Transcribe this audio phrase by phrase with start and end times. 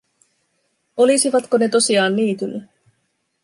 [0.97, 2.61] Olisivatko ne tosiaan niityllä?